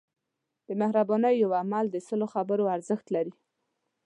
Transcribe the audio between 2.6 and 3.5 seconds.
ارزښت لري.